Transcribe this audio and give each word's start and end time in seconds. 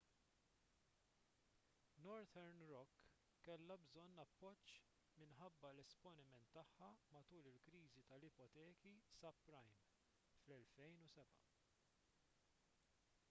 northern 2.05 2.61
rock 2.69 2.95
kellha 3.47 3.75
bżonn 3.83 4.21
appoġġ 4.23 4.77
minħabba 5.23 5.69
l-esponiment 5.75 6.49
tagħha 6.57 6.87
matul 7.17 7.49
il-kriżi 7.51 8.05
tal-ipoteki 8.13 8.95
subprime 9.19 9.85
fl-2007 10.39 11.45